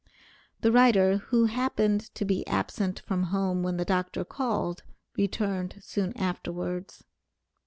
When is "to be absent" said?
2.15-3.01